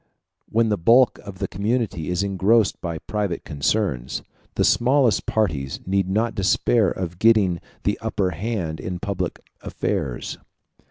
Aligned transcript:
When 0.49 0.69
the 0.69 0.79
bulk 0.79 1.19
of 1.19 1.37
the 1.37 1.47
community 1.47 2.09
is 2.09 2.23
engrossed 2.23 2.81
by 2.81 2.97
private 2.97 3.45
concerns, 3.45 4.23
the 4.55 4.63
smallest 4.63 5.27
parties 5.27 5.79
need 5.85 6.09
not 6.09 6.33
despair 6.33 6.89
of 6.89 7.19
getting 7.19 7.59
the 7.83 7.99
upper 8.01 8.31
hand 8.31 8.79
in 8.79 8.97
public 8.97 9.43
affairs. 9.61 10.39